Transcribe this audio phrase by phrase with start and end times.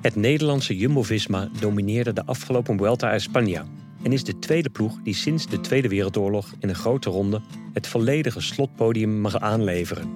[0.00, 3.64] Het Nederlandse Jumbo-Visma domineerde de afgelopen Vuelta a España
[4.02, 7.40] en is de tweede ploeg die sinds de Tweede Wereldoorlog in een grote ronde
[7.72, 10.08] het volledige slotpodium mag aanleveren.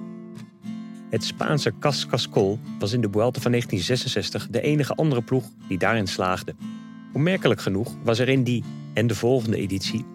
[1.09, 5.77] Het Spaanse Cas Cascol was in de Vuelta van 1966 de enige andere ploeg die
[5.77, 6.55] daarin slaagde.
[7.13, 8.63] Opmerkelijk genoeg was er in die
[8.93, 10.05] en de volgende editie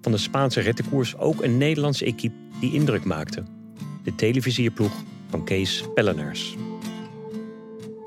[0.00, 3.42] van de Spaanse rettenkoers ook een Nederlandse equipe die indruk maakte.
[4.02, 4.92] De televisierploeg
[5.30, 6.56] van Kees Pellenaars.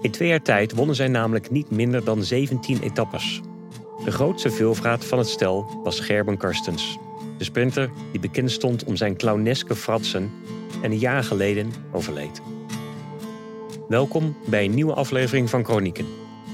[0.02, 3.42] In twee jaar tijd wonnen zij namelijk niet minder dan 17 etappes.
[4.06, 6.98] De grootste veelvraat van het stel was Gerben Karstens.
[7.38, 10.32] De sprinter die bekend stond om zijn clowneske fratsen
[10.82, 12.42] en een jaar geleden overleed.
[13.88, 16.06] Welkom bij een nieuwe aflevering van Chronieken.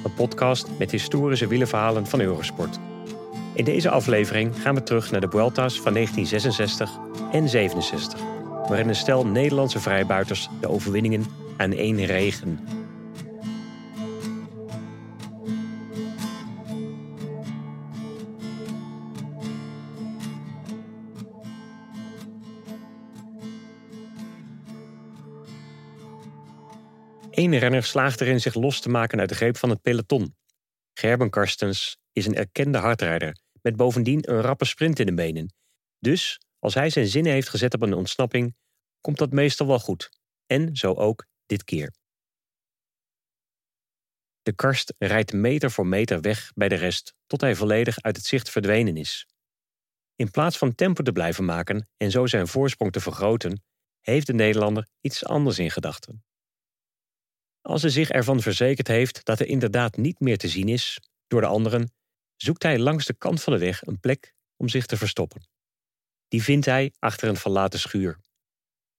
[0.03, 2.80] Een podcast met historische wielerverhalen van Eurosport.
[3.53, 7.00] In deze aflevering gaan we terug naar de Vuelta's van 1966
[7.31, 8.20] en 67,
[8.67, 11.25] waarin een stel Nederlandse vrijbuiters de overwinningen
[11.58, 12.59] aan één regen.
[27.45, 30.35] Eén renner slaagt erin zich los te maken uit de greep van het peloton.
[30.93, 35.53] Gerben Karstens is een erkende hardrijder met bovendien een rappe sprint in de benen.
[35.99, 38.55] Dus als hij zijn zinnen heeft gezet op een ontsnapping,
[39.01, 40.09] komt dat meestal wel goed.
[40.45, 41.93] En zo ook dit keer.
[44.41, 48.25] De karst rijdt meter voor meter weg bij de rest tot hij volledig uit het
[48.25, 49.27] zicht verdwenen is.
[50.16, 53.63] In plaats van tempo te blijven maken en zo zijn voorsprong te vergroten,
[54.01, 56.23] heeft de Nederlander iets anders in gedachten.
[57.66, 61.41] Als hij zich ervan verzekerd heeft dat hij inderdaad niet meer te zien is door
[61.41, 61.91] de anderen,
[62.35, 65.47] zoekt hij langs de kant van de weg een plek om zich te verstoppen.
[66.27, 68.19] Die vindt hij achter een verlaten schuur.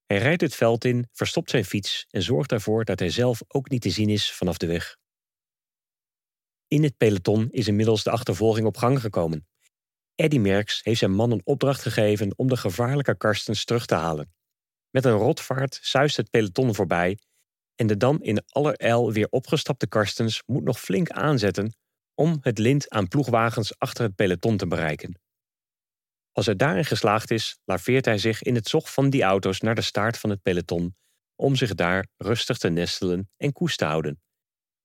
[0.06, 3.68] Hij rijdt het veld in, verstopt zijn fiets en zorgt ervoor dat hij zelf ook
[3.68, 4.96] niet te zien is vanaf de weg.
[6.68, 9.48] In het peloton is inmiddels de achtervolging op gang gekomen.
[10.14, 14.34] Eddy Merckx heeft zijn man een opdracht gegeven om de gevaarlijke Karstens terug te halen.
[14.90, 17.18] Met een rotvaart zuist het peloton voorbij
[17.76, 21.76] en de dan in allerijl weer opgestapte Karstens moet nog flink aanzetten
[22.14, 25.20] om het lint aan ploegwagens achter het peloton te bereiken.
[26.32, 29.74] Als hij daarin geslaagd is, laveert hij zich in het zog van die auto's naar
[29.74, 30.96] de staart van het peloton
[31.36, 34.20] om zich daar rustig te nestelen en koest te houden.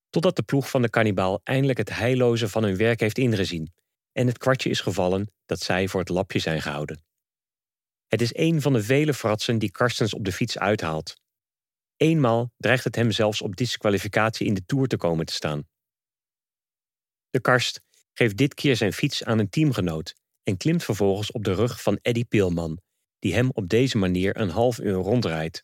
[0.10, 3.74] Totdat de ploeg van de kannibaal eindelijk het heilloze van hun werk heeft ingezien
[4.12, 7.04] en het kwartje is gevallen dat zij voor het lapje zijn gehouden.
[8.08, 11.16] Het is een van de vele fratsen die Karstens op de fiets uithaalt.
[12.02, 15.68] Eenmaal dreigt het hem zelfs op disqualificatie in de Tour te komen te staan.
[17.30, 17.82] De karst
[18.14, 22.00] geeft dit keer zijn fiets aan een teamgenoot en klimt vervolgens op de rug van
[22.02, 22.82] Eddy Peelman,
[23.20, 25.64] die hem op deze manier een half uur rondrijdt.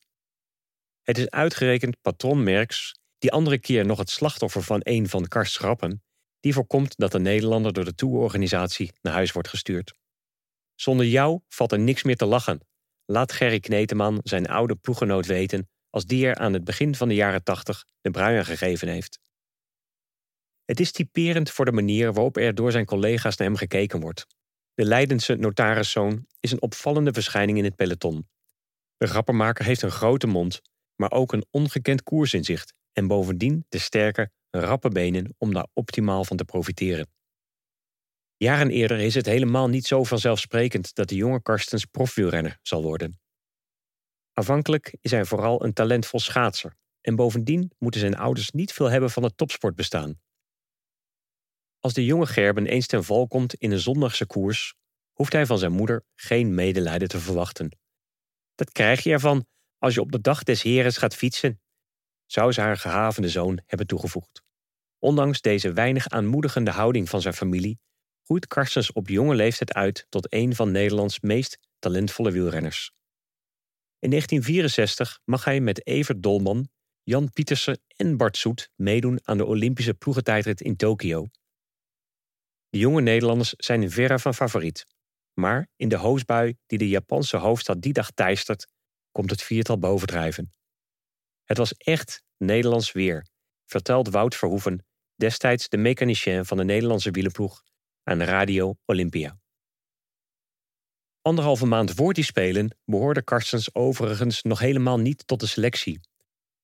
[1.04, 5.58] Het is uitgerekend patron Merks, die andere keer nog het slachtoffer van een van Karsts
[5.58, 6.04] grappen,
[6.40, 9.94] die voorkomt dat de Nederlander door de tourorganisatie naar huis wordt gestuurd.
[10.76, 12.60] Zonder jou valt er niks meer te lachen.
[13.06, 17.16] Laat Gerry Kneteman zijn oude ploeggenoot weten als die er aan het begin van de
[17.16, 19.20] jaren tachtig de bruin gegeven heeft.
[20.66, 24.26] Het is typerend voor de manier waarop er door zijn collega's naar hem gekeken wordt.
[24.74, 28.28] De Leidense notariszoon is een opvallende verschijning in het peloton.
[28.98, 30.62] De grappenmaker heeft een grote mond,
[30.96, 36.38] maar ook een ongekend koersinzicht en bovendien de sterke, rappe benen om daar optimaal van
[36.38, 37.08] te profiteren.
[38.36, 43.20] Jaren eerder is het helemaal niet zo vanzelfsprekend dat de jonge Karstens profwielrenner zal worden.
[44.38, 49.10] Aanvankelijk is hij vooral een talentvol schaatser en bovendien moeten zijn ouders niet veel hebben
[49.10, 50.20] van het topsportbestaan.
[51.80, 54.76] Als de jonge Gerben eens ten val komt in een zondagse koers,
[55.14, 57.78] hoeft hij van zijn moeder geen medelijden te verwachten.
[58.56, 59.46] Dat krijg je ervan
[59.78, 61.62] als je op de dag des Heres gaat fietsen,
[62.26, 64.44] zou ze haar gehavende zoon hebben toegevoegd.
[65.00, 67.80] Ondanks deze weinig aanmoedigende houding van zijn familie,
[68.24, 72.96] groeit Karstens op jonge leeftijd uit tot een van Nederlands meest talentvolle wielrenners.
[74.00, 76.70] In 1964 mag hij met Evert Dolman,
[77.04, 81.28] Jan Pietersen en Bart Soet meedoen aan de Olympische ploegentijdrit in Tokio
[82.70, 84.86] de jonge Nederlanders zijn verre van favoriet.
[85.34, 88.68] Maar in de hoosbui die de Japanse hoofdstad die dag teistert,
[89.12, 90.54] komt het viertal bovendrijven.
[91.44, 93.28] Het was echt Nederlands weer,
[93.66, 94.86] vertelt Wout Verhoeven,
[95.16, 97.64] destijds de mechanicien van de Nederlandse wielenploeg,
[98.04, 99.40] aan Radio Olympia.
[101.28, 106.00] Anderhalve maand voor die spelen behoorde Karstens overigens nog helemaal niet tot de selectie.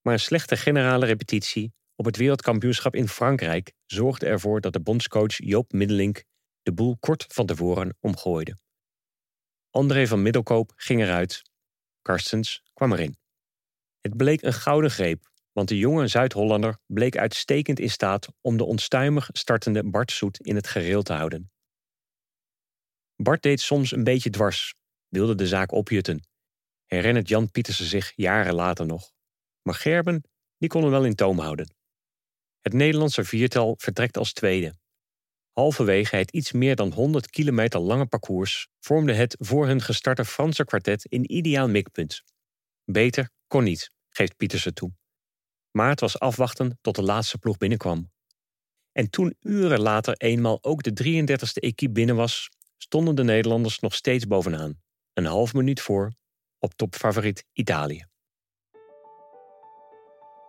[0.02, 5.38] Maar een slechte generale repetitie op het wereldkampioenschap in Frankrijk zorgde ervoor dat de bondscoach
[5.38, 6.24] Joop Middelink
[6.62, 8.58] de boel kort van tevoren omgooide.
[9.70, 11.42] André van Middelkoop ging eruit.
[12.02, 13.18] Karstens kwam erin.
[14.02, 18.64] Het bleek een gouden greep, want de jonge Zuid-Hollander bleek uitstekend in staat om de
[18.64, 21.53] onstuimig startende Bart Soet in het gereel te houden.
[23.16, 24.74] Bart deed soms een beetje dwars,
[25.08, 26.28] wilde de zaak opjutten.
[26.86, 29.12] Herinnert Jan Pietersen zich jaren later nog.
[29.62, 30.24] Maar Gerben,
[30.58, 31.76] die kon hem wel in toom houden.
[32.62, 34.76] Het Nederlandse viertal vertrekt als tweede.
[35.52, 40.66] Halverwege het iets meer dan 100 kilometer lange parcours vormde het voor hun gestarte Franse
[40.66, 42.24] kwartet een ideaal mikpunt.
[42.86, 44.92] Beter kon niet, geeft Pietersen toe.
[45.72, 48.12] Maar het was afwachten tot de laatste ploeg binnenkwam.
[48.92, 52.50] En toen uren later eenmaal ook de 33e equipe binnen was,
[52.84, 54.82] stonden de Nederlanders nog steeds bovenaan,
[55.14, 56.14] een half minuut voor,
[56.60, 58.06] op topfavoriet Italië.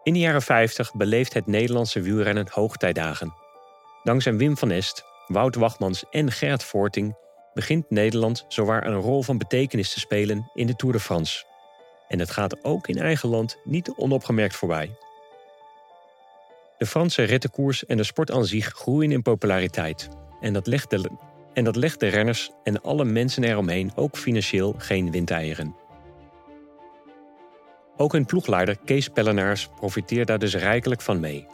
[0.03, 3.35] In de jaren 50 beleeft het Nederlandse wielrennen hoogtijdagen.
[4.03, 7.17] Dankzij Wim van Est, Wout Wachmans en Gert Voorting
[7.53, 11.45] begint Nederland zowaar een rol van betekenis te spelen in de Tour de France.
[12.09, 14.97] En het gaat ook in eigen land niet onopgemerkt voorbij.
[16.79, 20.09] De Franse rittenkoers en de sport aan zich groeien in populariteit.
[20.41, 24.75] En dat legt de, en dat legt de renners en alle mensen eromheen ook financieel
[24.79, 25.77] geen windeieren.
[27.97, 31.47] Ook hun ploegleider Kees Pellenaars profiteert daar dus rijkelijk van mee.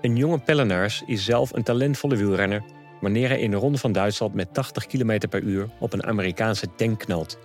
[0.00, 2.62] Een jonge Pellenaars is zelf een talentvolle wielrenner
[3.00, 6.66] wanneer hij in de Ronde van Duitsland met 80 km per uur op een Amerikaanse
[6.76, 7.38] tank knalt.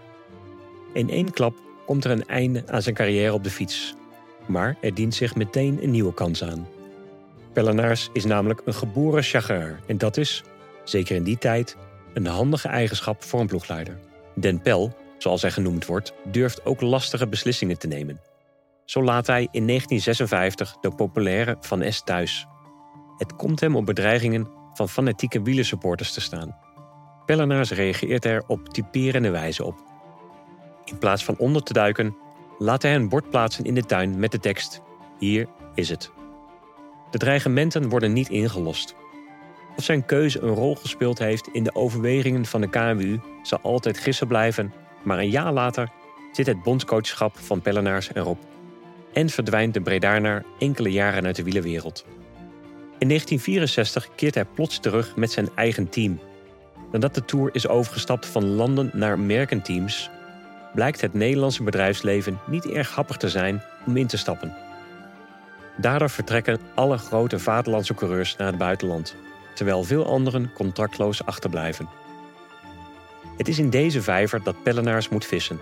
[0.94, 1.56] In één klap
[1.86, 3.96] komt er een einde aan zijn carrière op de fiets.
[4.46, 6.68] Maar er dient zich meteen een nieuwe kans aan.
[7.54, 10.44] Pellenaars is namelijk een geboren chagrin en dat is,
[10.84, 11.78] zeker in die tijd,
[12.14, 14.00] een handige eigenschap voor een ploegleider.
[14.36, 18.22] Den Pel, zoals hij genoemd wordt, durft ook lastige beslissingen te nemen.
[18.86, 22.48] Zo laat hij in 1956 de populaire Van S thuis.
[23.18, 26.58] Het komt hem op bedreigingen van fanatieke wielersupporters te staan.
[27.26, 29.76] Pellenaars reageert er op typerende wijze op.
[30.86, 32.16] In plaats van onder te duiken,
[32.58, 34.82] laat hij een bord plaatsen in de tuin met de tekst:
[35.20, 36.12] Hier is het.
[37.12, 38.96] De dreigementen worden niet ingelost.
[39.78, 43.98] Of zijn keuze een rol gespeeld heeft in de overwegingen van de KMU zal altijd
[43.98, 44.74] gissen blijven,
[45.04, 45.90] maar een jaar later
[46.32, 48.38] zit het bondscoachschap van Pellenaars erop.
[49.14, 52.06] En verdwijnt de Bredaarnaar enkele jaren uit de wielerwereld.
[52.98, 56.20] In 1964 keert hij plots terug met zijn eigen team.
[56.92, 60.10] Nadat de Tour is overgestapt van landen naar merkenteams,
[60.74, 64.56] blijkt het Nederlandse bedrijfsleven niet erg happig te zijn om in te stappen.
[65.78, 69.16] Daardoor vertrekken alle grote vaderlandse coureurs naar het buitenland,
[69.54, 71.90] terwijl veel anderen contractloos achterblijven.
[73.38, 75.60] Het is in deze vijver dat Pellenaars moet vissen.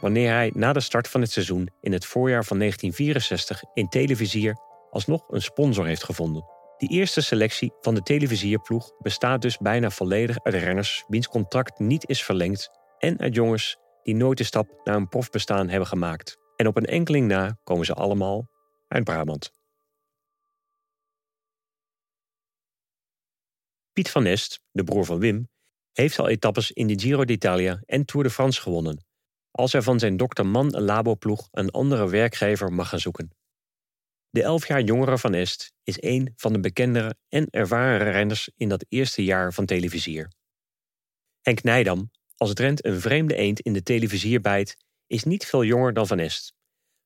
[0.00, 4.56] Wanneer hij na de start van het seizoen in het voorjaar van 1964 in televisier
[4.90, 6.44] alsnog een sponsor heeft gevonden.
[6.78, 12.08] Die eerste selectie van de televisierploeg bestaat dus bijna volledig uit renners wiens contract niet
[12.08, 16.36] is verlengd en uit jongens die nooit de stap naar een profbestaan hebben gemaakt.
[16.56, 18.48] En op een enkeling na komen ze allemaal
[18.88, 19.61] uit Brabant.
[23.92, 25.48] Piet van Nest, de broer van Wim,
[25.92, 29.04] heeft al etappes in de Giro d'Italia en Tour de France gewonnen,
[29.50, 33.30] als hij van zijn dokter Man Labo-ploeg een andere werkgever mag gaan zoeken.
[34.30, 38.68] De elf jaar jongere Van Est is een van de bekendere en ervaren renners in
[38.68, 40.32] dat eerste jaar van televisier.
[41.40, 46.06] Henk Nijdam, als Drent een vreemde eend in de televisierbijt, is niet veel jonger dan
[46.06, 46.52] Van Est,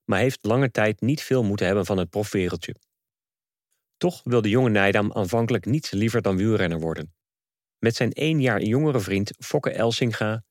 [0.03, 2.75] maar heeft lange tijd niet veel moeten hebben van het profwereldje.
[3.97, 7.13] Toch wil de jonge Nijdam aanvankelijk niets liever dan wielrenner worden.
[7.79, 10.43] Met zijn één jaar jongere vriend Fokke Elsinga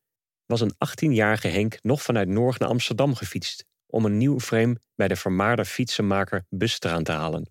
[0.46, 5.08] was een 18-jarige Henk nog vanuit Noord naar Amsterdam gefietst om een nieuw frame bij
[5.08, 7.50] de vermaarde fietsenmaker Bustraan te halen.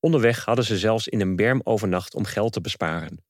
[0.00, 3.24] Onderweg hadden ze zelfs in een berm overnacht om geld te besparen.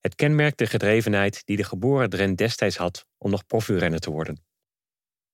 [0.00, 4.44] Het kenmerkt de gedrevenheid die de geboren Drent destijds had om nog profielrenner te worden.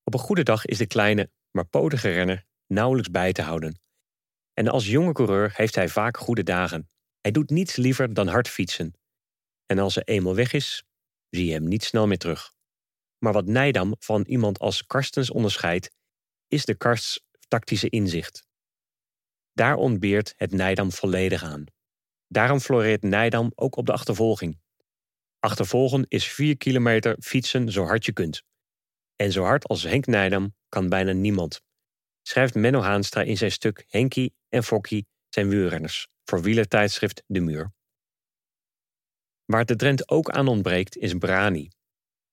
[0.05, 3.81] Op een goede dag is de kleine, maar potige renner nauwelijks bij te houden.
[4.59, 6.89] En als jonge coureur heeft hij vaak goede dagen.
[7.21, 8.95] Hij doet niets liever dan hard fietsen.
[9.67, 10.85] En als hij eenmaal weg is,
[11.31, 12.53] zie je hem niet snel meer terug.
[13.19, 15.91] Maar wat Nijdam van iemand als Karstens onderscheidt,
[16.49, 18.47] is de Karsts tactische inzicht.
[19.53, 21.65] Daar ontbeert het Nijdam volledig aan.
[22.29, 24.61] Daarom floreert Nijdam ook op de achtervolging.
[25.39, 28.43] Achtervolgen is 4 kilometer fietsen zo hard je kunt.
[29.17, 31.67] En zo hard als Henk Nijdam kan bijna niemand.
[32.29, 37.73] Schrijft Menno Haanstra in zijn stuk Henkie en Fokkie zijn wielrenners voor wielertijdschrift De Muur.
[39.45, 41.71] Waar de Drent ook aan ontbreekt is Brani.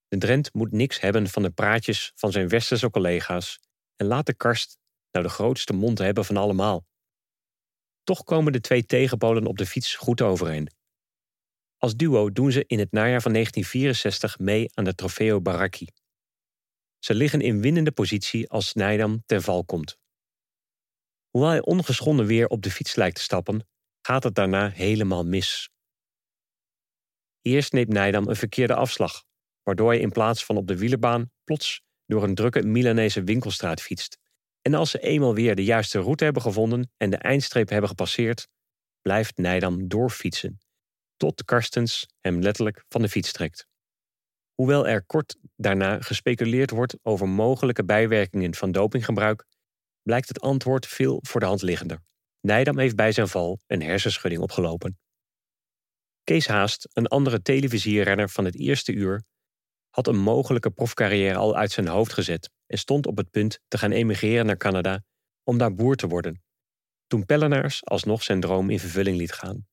[0.07, 3.59] De Drent moet niks hebben van de praatjes van zijn westerse collega's
[3.95, 4.77] en laat de karst
[5.11, 6.85] nou de grootste mond hebben van allemaal.
[8.03, 10.69] Toch komen de twee tegenpolen op de fiets goed overeen.
[11.77, 15.87] Als duo doen ze in het najaar van 1964 mee aan de Trofeo Baracchi.
[17.05, 19.97] Ze liggen in winnende positie als Snijdam ten val komt.
[21.29, 23.67] Hoewel hij ongeschonden weer op de fiets lijkt te stappen,
[24.01, 25.69] gaat het daarna helemaal mis.
[27.41, 29.23] Eerst neemt Nijdam een verkeerde afslag,
[29.63, 34.17] waardoor hij in plaats van op de wielerbaan plots door een drukke Milanese winkelstraat fietst.
[34.61, 38.47] En als ze eenmaal weer de juiste route hebben gevonden en de eindstreep hebben gepasseerd,
[39.01, 40.59] blijft Nijdam doorfietsen,
[41.17, 43.67] tot Karstens hem letterlijk van de fiets trekt.
[44.53, 49.45] Hoewel er kort daarna gespeculeerd wordt over mogelijke bijwerkingen van dopinggebruik,
[50.01, 51.99] blijkt het antwoord veel voor de hand liggender.
[52.41, 54.97] Nijdam heeft bij zijn val een hersenschudding opgelopen.
[56.23, 59.23] Kees Haast, een andere televisierenner van het eerste uur,
[59.89, 63.77] had een mogelijke profcarrière al uit zijn hoofd gezet en stond op het punt te
[63.77, 65.03] gaan emigreren naar Canada
[65.43, 66.43] om daar boer te worden.
[67.07, 69.67] Toen Pellenaars alsnog zijn droom in vervulling liet gaan.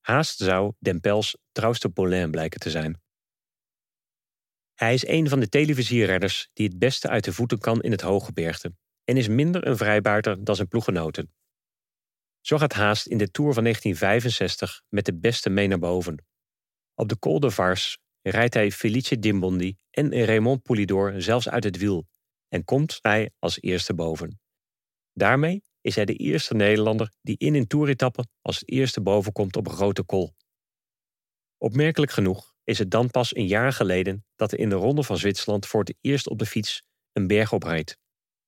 [0.00, 3.00] Haast zou Dempels trouwste Paulin blijken te zijn.
[4.82, 8.00] Hij is een van de televisieredders die het beste uit de voeten kan in het
[8.00, 8.74] hooggebergte
[9.04, 11.32] en is minder een vrijbuiter dan zijn ploegenoten.
[12.40, 16.24] Zo gaat Haast in de Tour van 1965 met de beste mee naar boven.
[16.94, 21.76] Op de Col de Vars rijdt hij Felice Dimbondi en Raymond Poulidor zelfs uit het
[21.76, 22.06] wiel
[22.48, 24.40] en komt hij als eerste boven.
[25.12, 29.66] Daarmee is hij de eerste Nederlander die in een toeretappe als eerste boven komt op
[29.66, 30.34] een grote kol.
[31.58, 35.18] Opmerkelijk genoeg is het dan pas een jaar geleden dat er in de Ronde van
[35.18, 37.98] Zwitserland voor het eerst op de fiets een berg oprijdt.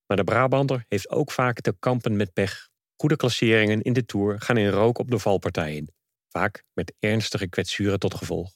[0.07, 2.69] Maar de Brabander heeft ook vaak te kampen met pech.
[2.97, 5.95] Goede klasseringen in de Tour gaan in rook op de valpartijen,
[6.29, 8.55] vaak met ernstige kwetsuren tot gevolg.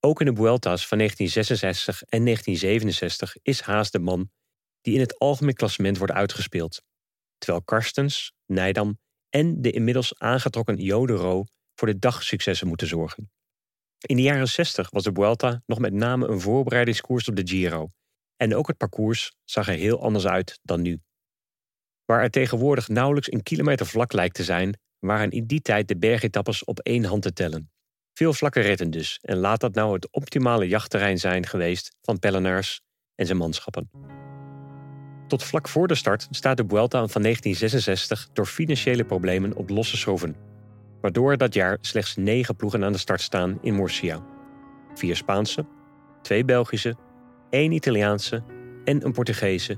[0.00, 4.30] Ook in de Vuelta's van 1966 en 1967 is Haas de man
[4.80, 6.82] die in het algemeen klassement wordt uitgespeeld,
[7.38, 13.30] terwijl Karstens, Nijdam en de inmiddels aangetrokken Jodero voor de dagsuccessen moeten zorgen.
[14.00, 17.90] In de jaren 60 was de Vuelta nog met name een voorbereidingskoers op de Giro
[18.36, 21.00] en ook het parcours zag er heel anders uit dan nu.
[22.04, 25.96] Waar er tegenwoordig nauwelijks een kilometer vlak lijkt te zijn, waren in die tijd de
[25.96, 27.70] bergetappes op één hand te tellen.
[28.12, 32.80] Veel vlakke ritten dus, en laat dat nou het optimale jachtterrein zijn geweest van Pellenaars
[33.14, 33.90] en zijn manschappen.
[35.26, 39.96] Tot vlak voor de start staat de Vuelta van 1966 door financiële problemen op losse
[39.96, 40.36] schroeven,
[41.00, 44.24] waardoor dat jaar slechts negen ploegen aan de start staan in Murcia.
[44.94, 45.66] Vier Spaanse,
[46.22, 46.96] twee Belgische,
[47.50, 48.42] één Italiaanse
[48.84, 49.76] en een Portugese,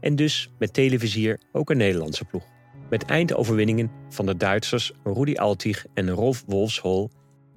[0.00, 2.44] en dus met televisier ook een Nederlandse ploeg.
[2.90, 7.10] Met eindoverwinningen van de Duitsers Rudi Altig en Rolf Wolfshol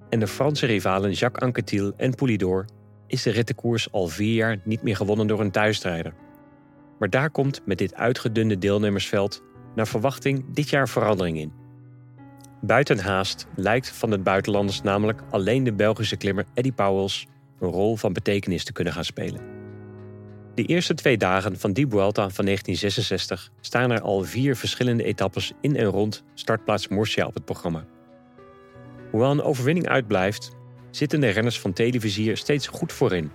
[0.09, 2.65] en de Franse rivalen Jacques Anquetil en Poulidor
[3.07, 6.13] is de rittenkoers al vier jaar niet meer gewonnen door een thuisstrijder.
[6.99, 9.43] Maar daar komt met dit uitgedunde deelnemersveld
[9.75, 11.53] naar verwachting dit jaar verandering in.
[12.61, 17.27] Buiten haast lijkt van de buitenlanders namelijk alleen de Belgische klimmer Eddie Pauwels
[17.59, 19.41] een rol van betekenis te kunnen gaan spelen.
[20.55, 25.51] De eerste twee dagen van die Vuelta van 1966 staan er al vier verschillende etappes
[25.61, 27.85] in en rond startplaats Murcia op het programma.
[29.11, 30.51] Hoewel een overwinning uitblijft,
[30.91, 33.31] zitten de renners van televisier steeds goed voorin.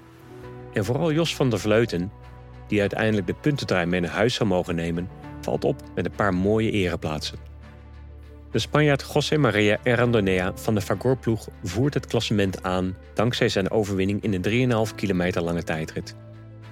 [0.73, 2.13] En vooral Jos van der Vleuten,
[2.69, 5.09] die uiteindelijk de puntentrein mee naar huis zou mogen nemen,
[5.41, 7.54] valt op met een paar mooie ereplaatsen.
[8.55, 14.23] De Spanjaard José María Errandonea van de Fagor-ploeg voert het klassement aan dankzij zijn overwinning
[14.23, 16.17] in de 3,5 kilometer lange tijdrit.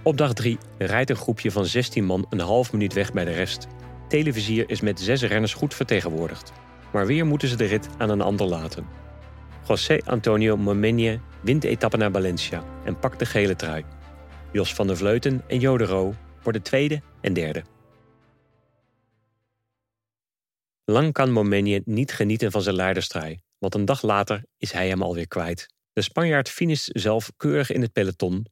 [0.03, 3.33] Op dag 3 rijdt een groepje van 16 man een half minuut weg bij de
[3.33, 3.67] rest.
[4.09, 6.53] Televisier is met zes renners goed vertegenwoordigd.
[6.93, 8.87] Maar weer moeten ze de rit aan een ander laten.
[9.69, 13.85] José Antonio Momenje wint de etappe naar Valencia en pakt de gele trui.
[14.53, 17.72] Jos van der Vleuten en Jodero worden tweede en derde.
[20.93, 25.03] Lang kan Momenje niet genieten van zijn leiderstrui, want een dag later is hij hem
[25.03, 25.75] alweer kwijt.
[25.93, 28.47] De Spanjaard finisht zelf keurig in het peloton,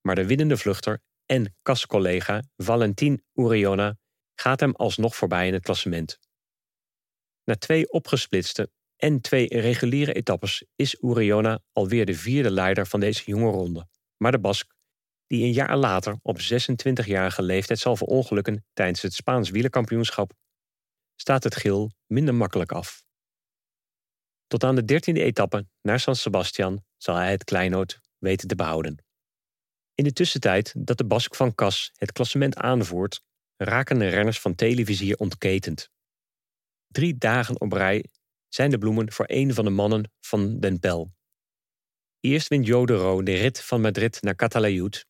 [0.00, 3.96] maar de winnende vluchter en kascollega Valentin Uriona
[4.34, 6.18] gaat hem alsnog voorbij in het klassement.
[7.44, 13.22] Na twee opgesplitste en twee reguliere etappes is Uriona alweer de vierde leider van deze
[13.24, 13.88] jonge ronde.
[14.16, 14.74] Maar de Bask,
[15.26, 20.32] die een jaar later op 26-jarige leeftijd zal verongelukken tijdens het Spaans wielerkampioenschap,
[21.16, 23.04] staat het gil minder makkelijk af.
[24.46, 29.04] Tot aan de dertiende etappe naar San Sebastian zal hij het kleinood weten te behouden.
[29.94, 33.20] In de tussentijd dat de Bask van Cas het klassement aanvoert,
[33.56, 35.90] raken de renners van televisier ontketend.
[36.86, 38.04] Drie dagen op rij
[38.48, 41.12] zijn de bloemen voor een van de mannen van Den Pel.
[42.20, 45.06] Eerst wint Jodero de rit van Madrid naar Catalayud,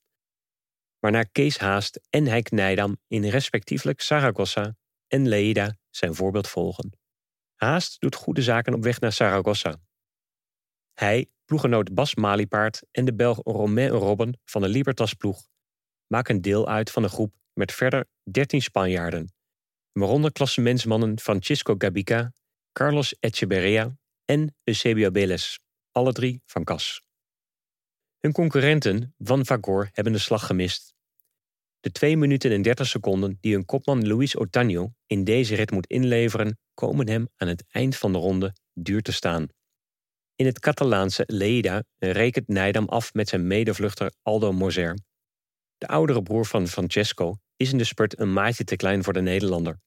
[0.99, 6.91] waarna Kees Haast en Heik Nijdam in respectievelijk Saragossa en Leida zijn voorbeeld volgen.
[7.55, 9.81] Haast doet goede zaken op weg naar Saragossa.
[10.93, 15.47] Hij, ploegenoot Bas Maliepaard en de Belg Romain Robben van de Libertas-ploeg
[16.07, 19.35] maken deel uit van een groep met verder 13 Spanjaarden,
[19.93, 22.33] waaronder klassementsmannen Francisco Gabica,
[22.73, 25.61] Carlos Echeverria en Eusebio Beles,
[25.91, 27.03] alle drie van Cas.
[28.19, 30.94] Hun concurrenten Van Vagor hebben de slag gemist.
[31.85, 35.87] De 2 minuten en 30 seconden die hun kopman Luis Otaño in deze rit moet
[35.87, 39.47] inleveren, komen hem aan het eind van de ronde duur te staan.
[40.35, 44.99] In het Catalaanse Leida rekent Nijdam af met zijn medevluchter Aldo Moser.
[45.79, 49.23] De oudere broer van Francesco is in de spurt een maatje te klein voor de
[49.23, 49.81] Nederlander.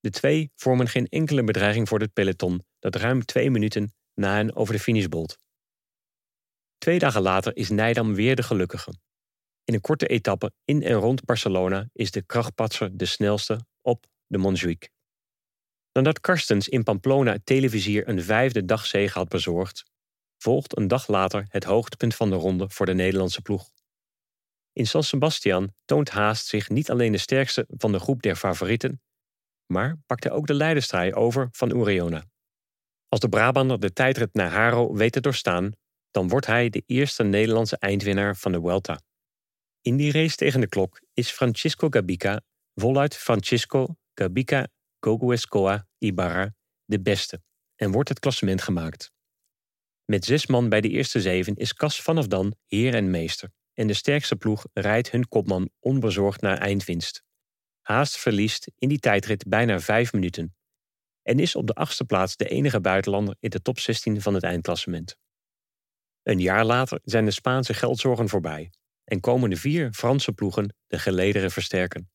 [0.00, 4.56] De twee vormen geen enkele bedreiging voor het peloton dat ruim twee minuten na hen
[4.56, 5.38] over de finish bolt.
[6.78, 8.92] Twee dagen later is Nijdam weer de gelukkige.
[9.68, 14.38] In een korte etappe in en rond Barcelona is de krachtpatser de snelste op de
[14.38, 14.90] Montjuïc.
[15.92, 19.84] Nadat Karstens in Pamplona televisier een vijfde dagzege had bezorgd,
[20.38, 23.70] volgt een dag later het hoogtepunt van de ronde voor de Nederlandse ploeg.
[24.72, 29.02] In San Sebastian toont Haast zich niet alleen de sterkste van de groep der favorieten,
[29.66, 32.24] maar pakt hij ook de leiderstrijd over van Uriona.
[33.08, 35.72] Als de Brabander de tijdrit naar Haro weet te doorstaan,
[36.10, 39.06] dan wordt hij de eerste Nederlandse eindwinnaar van de Vuelta.
[39.88, 42.40] In die race tegen de klok is Francisco Gabica,
[42.74, 44.68] voluit Francisco Gabica
[45.00, 46.54] Goguescoa Ibarra,
[46.84, 47.42] de beste
[47.74, 49.12] en wordt het klassement gemaakt.
[50.04, 53.86] Met zes man bij de eerste zeven is Cas vanaf dan heer en meester en
[53.86, 57.22] de sterkste ploeg rijdt hun kopman onbezorgd naar eindwinst.
[57.80, 60.56] Haast verliest in die tijdrit bijna vijf minuten
[61.22, 64.42] en is op de achtste plaats de enige buitenlander in de top 16 van het
[64.42, 65.16] eindklassement.
[66.22, 68.70] Een jaar later zijn de Spaanse geldzorgen voorbij
[69.08, 72.10] en komen de vier Franse ploegen de gelederen versterken.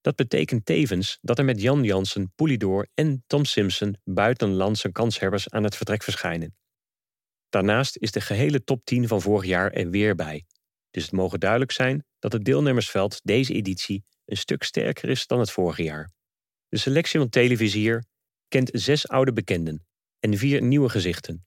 [0.00, 5.64] Dat betekent tevens dat er met Jan Jansen, Poulidor en Tom Simpson buitenlandse kanshebbers aan
[5.64, 6.56] het vertrek verschijnen.
[7.48, 10.44] Daarnaast is de gehele top 10 van vorig jaar er weer bij.
[10.90, 15.38] Dus het mogen duidelijk zijn dat het deelnemersveld deze editie een stuk sterker is dan
[15.38, 16.10] het vorige jaar.
[16.68, 18.04] De selectie van televisier
[18.48, 19.86] kent zes oude bekenden
[20.20, 21.46] en vier nieuwe gezichten.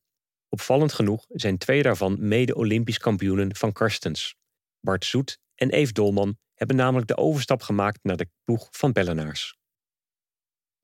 [0.50, 4.36] Opvallend genoeg zijn twee daarvan mede-Olympisch kampioenen van Karstens.
[4.80, 9.58] Bart Zoet en Eve Dolman hebben namelijk de overstap gemaakt naar de ploeg van Bellenaars.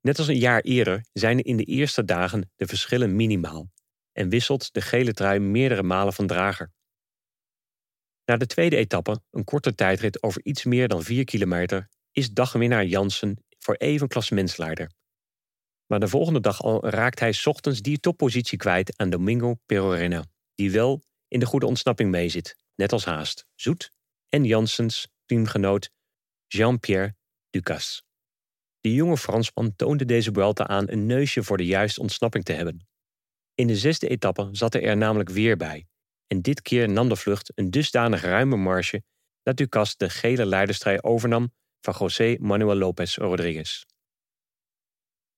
[0.00, 3.70] Net als een jaar eerder zijn in de eerste dagen de verschillen minimaal
[4.12, 6.72] en wisselt de gele trui meerdere malen van drager.
[8.24, 12.84] Na de tweede etappe, een korte tijdrit over iets meer dan 4 kilometer, is dagwinnaar
[12.84, 14.90] Jansen voor even klassementsleider.
[15.86, 20.70] Maar de volgende dag al raakt hij ochtends die toppositie kwijt aan Domingo Perorena, die
[20.70, 23.90] wel in de goede ontsnapping meezit, net als Haast, Zoet
[24.28, 25.90] en Jansens teamgenoot
[26.46, 27.14] Jean-Pierre
[27.50, 28.02] Ducasse.
[28.80, 32.86] De jonge Fransman toonde deze Vuelta aan een neusje voor de juiste ontsnapping te hebben.
[33.54, 35.86] In de zesde etappe zat hij er namelijk weer bij.
[36.26, 39.02] En dit keer nam de vlucht een dusdanig ruime marge
[39.42, 43.84] dat Ducasse de gele leiderstrijd overnam van José Manuel López Rodriguez.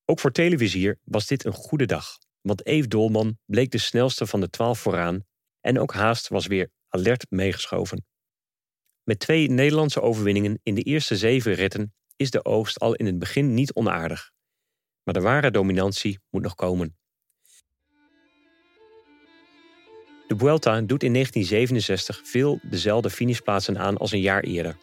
[0.09, 4.41] Ook voor televisier was dit een goede dag, want Eve Dolman bleek de snelste van
[4.41, 5.25] de twaalf vooraan
[5.61, 8.07] en ook Haast was weer alert meegeschoven.
[9.03, 13.19] Met twee Nederlandse overwinningen in de eerste zeven ritten is de oogst al in het
[13.19, 14.31] begin niet onaardig.
[15.03, 16.97] Maar de ware dominantie moet nog komen.
[20.27, 24.77] De Vuelta doet in 1967 veel dezelfde finishplaatsen aan als een jaar eerder.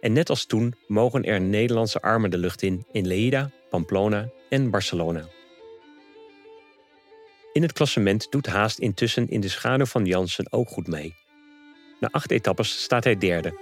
[0.00, 4.70] En net als toen mogen er Nederlandse armen de lucht in in Leida, Pamplona en
[4.70, 5.28] Barcelona.
[7.52, 11.14] In het klassement doet Haast intussen in de schaduw van Jansen ook goed mee.
[12.00, 13.58] Na acht etappes staat hij derde.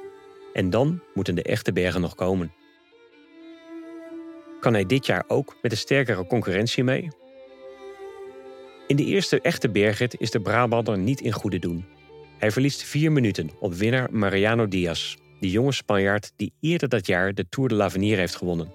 [0.53, 2.53] En dan moeten de echte bergen nog komen.
[4.61, 7.09] Kan hij dit jaar ook met een sterkere concurrentie mee?
[8.87, 11.87] In de eerste echte bergrit is de Brabander niet in goede doen.
[12.38, 17.35] Hij verliest vier minuten op winnaar Mariano Diaz, de jonge Spanjaard die eerder dat jaar
[17.35, 18.73] de Tour de l'Avenir heeft gewonnen.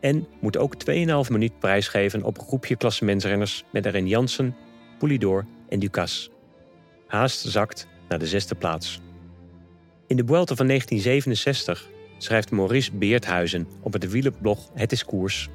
[0.00, 4.56] En moet ook 2,5 minuut prijsgeven op een groepje klassementsrenners met daarin Jansen,
[4.98, 6.30] Poulidor en Ducasse.
[7.06, 9.00] Haast zakt naar de zesde plaats.
[10.06, 15.48] In de Vuelta van 1967 schrijft Maurice Beerthuizen op het wielerblog Het is Koers...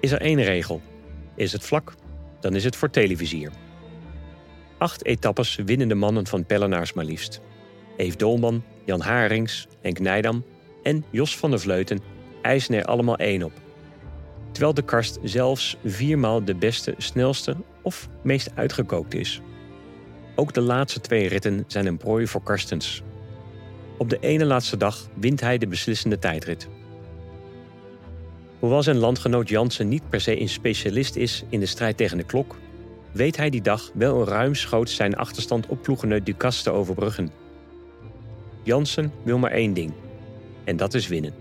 [0.00, 0.80] Is er één regel.
[1.34, 1.94] Is het vlak,
[2.40, 3.50] dan is het voor televisier.
[4.78, 7.40] Acht etappes winnen de mannen van Pellenaars maar liefst.
[7.96, 10.44] Eve Dolman, Jan Harings, Henk Nijdam
[10.82, 12.00] en Jos van der Vleuten
[12.42, 13.52] eisen er allemaal één op.
[14.52, 19.40] Terwijl de karst zelfs viermaal de beste, snelste of meest uitgekookt is.
[20.34, 23.02] Ook de laatste twee ritten zijn een prooi voor Karstens.
[23.98, 26.68] Op de ene laatste dag wint hij de beslissende tijdrit.
[28.58, 32.24] Hoewel zijn landgenoot Jansen niet per se een specialist is in de strijd tegen de
[32.24, 32.58] klok,
[33.12, 37.30] weet hij die dag wel ruimschoots zijn achterstand op ploegeneut Ducasse te overbruggen.
[38.62, 39.92] Jansen wil maar één ding,
[40.64, 41.34] en dat is winnen,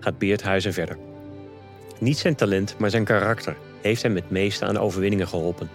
[0.00, 0.98] gaat Beerthuizen verder.
[1.98, 5.70] Niet zijn talent, maar zijn karakter heeft hem het meeste aan overwinningen geholpen.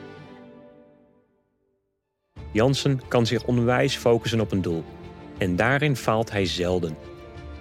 [2.52, 4.84] Jansen kan zich onwijs focussen op een doel.
[5.38, 6.98] En daarin faalt hij zelden.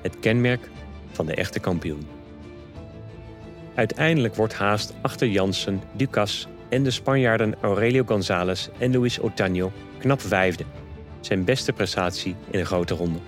[0.02, 0.68] Het kenmerk
[1.12, 2.06] van de echte kampioen.
[3.74, 10.20] Uiteindelijk wordt Haast achter Jansen, Ducas en de Spanjaarden Aurelio González en Luis Otaño knap
[10.20, 10.64] vijfde.
[11.20, 13.18] Zijn beste prestatie in een grote ronde.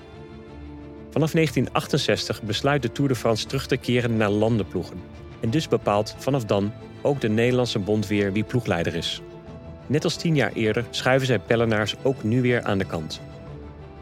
[1.17, 5.01] Vanaf 1968 besluit de Tour de France terug te keren naar landenploegen.
[5.41, 9.23] En dus bepaalt vanaf dan ook de Nederlandse bond weer wie ploegleider is.
[9.87, 13.21] Net als tien jaar eerder schuiven zij Pellenaars ook nu weer aan de kant.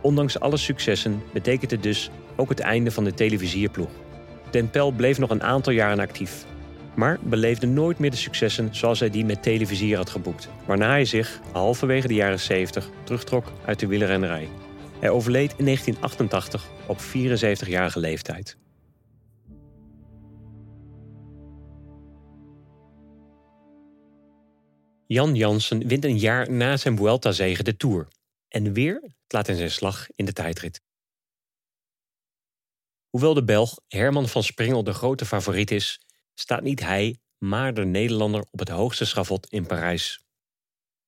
[0.00, 3.90] Ondanks alle successen betekent het dus ook het einde van de televisierploeg.
[4.50, 6.44] Den Pel bleef nog een aantal jaren actief,
[6.94, 11.05] maar beleefde nooit meer de successen zoals hij die met televisier had geboekt, waarna hij
[11.05, 14.48] zich halverwege de jaren 70 terugtrok uit de wielrennerij.
[15.00, 18.57] Hij overleed in 1988 op 74-jarige leeftijd.
[25.07, 28.09] Jan Jansen wint een jaar na zijn Vuelta-zege de Tour.
[28.48, 30.80] En weer laat hij zijn slag in de tijdrit.
[33.11, 36.00] Hoewel de Belg Herman van Springel de grote favoriet is,
[36.35, 40.24] staat niet hij, maar de Nederlander op het hoogste schavot in Parijs.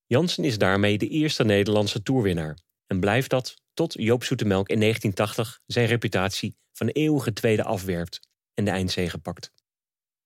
[0.07, 5.61] Jansen is daarmee de eerste Nederlandse toerwinnaar en blijft dat tot Joop Zoetemelk in 1980
[5.66, 8.20] zijn reputatie van eeuwige tweede afwerpt
[8.55, 9.53] en de eindzege pakt.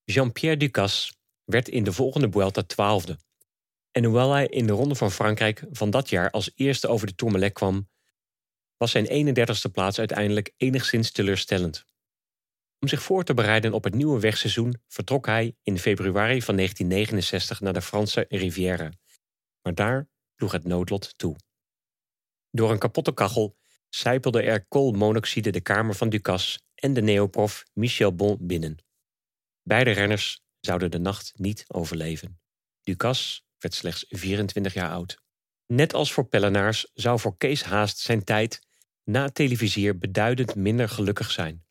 [0.03, 3.17] Jean-Pierre Ducasse werd in de volgende Vuelta twaalfde.
[3.91, 7.15] En hoewel hij in de Ronde van Frankrijk van dat jaar als eerste over de
[7.15, 7.89] Tourmalet kwam,
[8.77, 11.85] was zijn 31ste plaats uiteindelijk enigszins teleurstellend.
[12.79, 17.61] Om zich voor te bereiden op het nieuwe wegseizoen vertrok hij in februari van 1969
[17.61, 18.91] naar de Franse Riviera.
[19.61, 21.35] Maar daar sloeg het noodlot toe.
[22.51, 23.57] Door een kapotte kachel
[23.89, 28.77] sijpelde er koolmonoxide de kamer van Ducasse en de neoprof Michel Bon binnen.
[29.63, 32.39] Beide renners zouden de nacht niet overleven.
[32.83, 35.21] Ducasse werd slechts 24 jaar oud.
[35.65, 38.59] Net als voor Pellenaars zou voor Kees Haast zijn tijd
[39.03, 41.65] na televisier beduidend minder gelukkig zijn.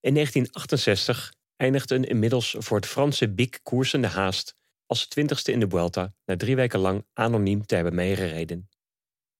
[0.00, 5.68] In 1968 eindigde een inmiddels voor het Franse Bik koersende Haast als twintigste in de
[5.68, 8.68] Vuelta na drie weken lang anoniem te hebben meegereden.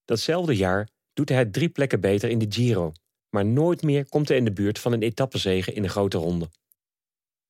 [0.05, 2.93] Datzelfde jaar doet hij drie plekken beter in de Giro,
[3.31, 6.51] maar nooit meer komt hij in de buurt van een etappezege in de grote ronde.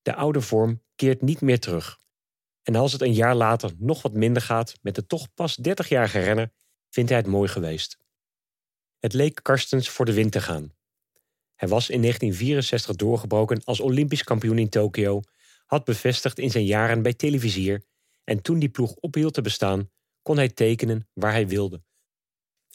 [0.01, 1.99] De oude vorm keert niet meer terug.
[2.63, 6.19] En als het een jaar later nog wat minder gaat met de toch pas 30-jarige
[6.19, 6.51] renner,
[6.89, 7.97] vindt hij het mooi geweest.
[8.99, 10.71] Het leek Karstens voor de wind te gaan.
[11.55, 15.21] Hij was in 1964 doorgebroken als Olympisch kampioen in Tokio,
[15.65, 17.83] had bevestigd in zijn jaren bij televisier
[18.23, 19.89] en toen die ploeg ophield te bestaan,
[20.21, 21.81] kon hij tekenen waar hij wilde.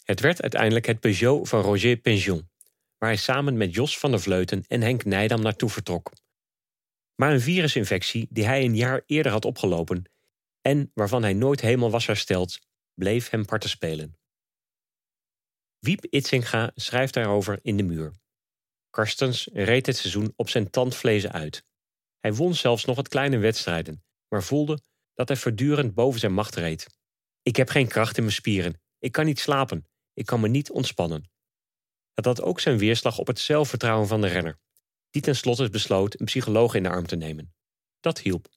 [0.09, 2.51] Het werd uiteindelijk het Peugeot van Roger Penjon,
[2.99, 6.12] waar hij samen met Jos van der Vleuten en Henk Nijdam naartoe vertrok.
[7.14, 10.11] Maar een virusinfectie die hij een jaar eerder had opgelopen
[10.61, 12.59] en waarvan hij nooit helemaal was hersteld,
[12.94, 14.18] bleef hem parten spelen.
[15.79, 18.12] Wiep Itzinga schrijft daarover in de muur.
[18.90, 21.64] Karstens reed het seizoen op zijn tandvlezen uit.
[22.18, 24.83] Hij won zelfs nog wat kleine wedstrijden, maar voelde
[25.14, 26.87] dat hij voortdurend boven zijn macht reed.
[27.42, 28.81] Ik heb geen kracht in mijn spieren.
[28.99, 29.87] Ik kan niet slapen.
[30.19, 31.31] Ik kan me niet ontspannen.
[32.15, 34.59] Dat had ook zijn weerslag op het zelfvertrouwen van de renner,
[35.11, 37.55] die tenslotte besloot een psycholoog in de arm te nemen.
[38.01, 38.49] Dat hielp.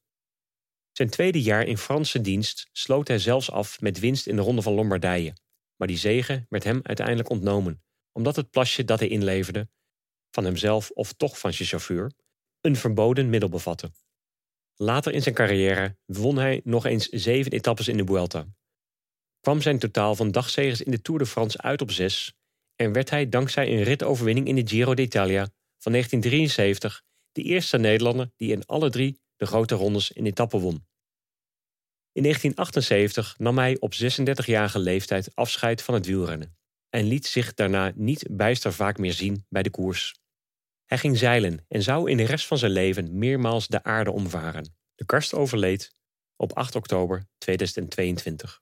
[0.92, 4.62] Zijn tweede jaar in Franse dienst sloot hij zelfs af met winst in de Ronde
[4.62, 5.36] van Lombardije,
[5.76, 9.70] maar die zege werd hem uiteindelijk ontnomen, omdat het plasje dat hij inleverde,
[10.32, 12.12] van hemzelf of toch van zijn chauffeur,
[12.62, 13.92] een verboden middel bevatte.
[14.76, 18.48] Later in zijn carrière won hij nog eens zeven etappes in de Vuelta.
[19.42, 22.34] Kwam zijn totaal van dagzegers in de Tour de France uit op zes
[22.76, 28.32] en werd hij dankzij een ritoverwinning in de Giro d'Italia van 1973 de eerste Nederlander
[28.36, 30.86] die in alle drie de grote rondes in etappen won.
[32.12, 36.58] In 1978 nam hij op 36-jarige leeftijd afscheid van het wielrennen
[36.90, 40.16] en liet zich daarna niet bijster vaak meer zien bij de koers.
[40.86, 44.76] Hij ging zeilen en zou in de rest van zijn leven meermaals de aarde omvaren.
[44.96, 45.96] De karst overleed
[46.36, 48.62] op 8 oktober 2022.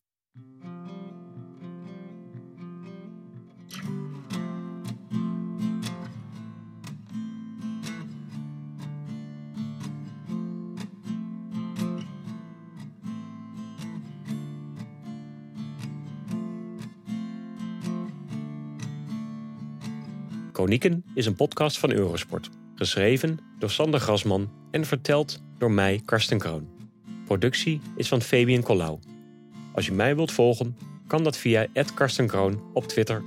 [20.59, 22.49] Chronieken is een podcast van Eurosport.
[22.75, 26.67] Geschreven door Sander Grasman en verteld door mij, Karsten Kroon.
[27.25, 28.99] Productie is van Fabian Collau.
[29.73, 33.23] Als je mij wilt volgen, kan dat via Karsten Kroon op Twitter.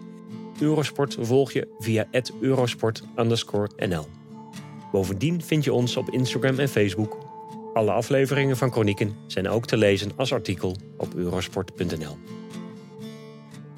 [0.60, 2.06] Eurosport volg je via
[2.40, 4.06] Eurosport_nl.
[4.92, 7.18] Bovendien vind je ons op Instagram en Facebook
[7.74, 12.16] Alle afleveringen van Chronieken zijn ook te lezen als artikel op eurosport.nl.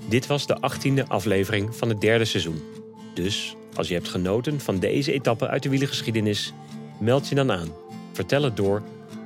[0.08, 2.82] Dit was de achttiende aflevering van het derde seizoen.
[3.14, 6.52] Dus als je hebt genoten van deze etappe uit de wielergeschiedenis,
[6.98, 7.68] meld je dan aan,
[8.12, 8.82] vertel het door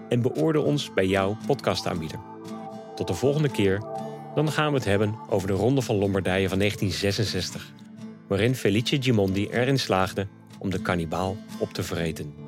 [0.08, 2.18] en beoordeel ons bij jouw podcastaanbieder.
[2.94, 3.82] Tot de volgende keer,
[4.34, 7.72] dan gaan we het hebben over de Ronde van Lombardije van 1966,
[8.26, 10.26] waarin Felice Gimondi erin slaagde
[10.58, 12.47] om de kannibaal op te vreten.